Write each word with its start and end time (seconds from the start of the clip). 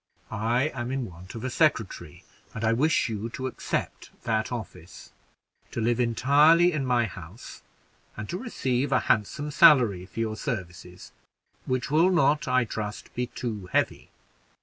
I 0.31 0.69
am 0.69 0.89
in 0.91 1.05
want 1.05 1.35
of 1.35 1.43
a 1.43 1.51
secretary, 1.51 2.23
and 2.55 2.63
I 2.63 2.73
wish 2.73 3.07
you 3.07 3.29
to 3.29 3.45
accept 3.45 4.09
that 4.23 4.51
office, 4.51 5.11
to 5.69 5.79
live 5.79 5.99
entirely 5.99 6.71
in 6.71 6.87
my 6.87 7.05
house, 7.05 7.61
and 8.17 8.27
to 8.29 8.39
receive 8.39 8.91
a 8.91 9.01
handsome 9.01 9.51
salary 9.51 10.07
for 10.07 10.19
your 10.19 10.35
services, 10.35 11.11
which 11.67 11.91
will 11.91 12.09
not, 12.09 12.47
I 12.47 12.65
trust, 12.65 13.13
be 13.13 13.27
too 13.27 13.67
heavy. 13.73 14.09